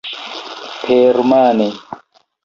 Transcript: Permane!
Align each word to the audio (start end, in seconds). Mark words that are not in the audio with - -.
Permane! 0.85 1.67